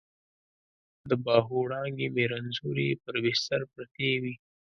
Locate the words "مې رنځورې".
2.15-2.89